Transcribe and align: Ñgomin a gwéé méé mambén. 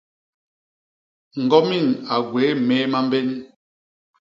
Ñgomin 1.43 1.85
a 2.13 2.15
gwéé 2.29 2.51
méé 2.67 2.85
mambén. 2.93 3.27